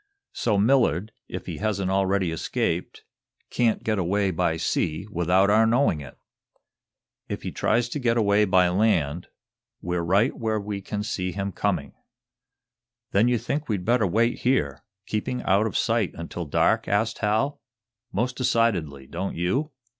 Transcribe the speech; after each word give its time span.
So 0.33 0.57
Millard, 0.57 1.11
if 1.27 1.45
he 1.45 1.57
hasn't 1.57 1.91
already 1.91 2.31
escaped, 2.31 3.03
can't 3.51 3.83
get 3.83 3.99
away 3.99 4.31
by 4.31 4.57
sea 4.57 5.05
without 5.11 5.51
our 5.51 5.67
knowing 5.67 6.01
it. 6.01 6.17
If 7.29 7.43
he 7.43 7.51
tries 7.51 7.87
to 7.89 7.99
get 7.99 8.17
away 8.17 8.45
by 8.45 8.67
land, 8.69 9.27
we're 9.79 10.01
right 10.01 10.35
where 10.35 10.59
we 10.59 10.81
can 10.81 11.03
see 11.03 11.33
him 11.33 11.51
coming." 11.51 11.93
"Then 13.11 13.27
you 13.27 13.37
think 13.37 13.69
we'd 13.69 13.85
better 13.85 14.07
wait 14.07 14.39
here, 14.39 14.83
keeping 15.05 15.43
out 15.43 15.67
of 15.67 15.77
sight, 15.77 16.13
until 16.15 16.45
dark?" 16.47 16.87
asked 16.87 17.19
Hal. 17.19 17.61
"Most 18.11 18.35
decidedly. 18.35 19.05
Don't 19.05 19.35
you?" 19.35 19.71